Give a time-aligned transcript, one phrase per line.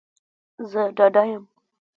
[0.69, 1.43] زه ډاډه یم